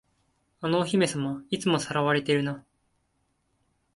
[0.61, 2.65] あのお姫様、いつも掠われてるな。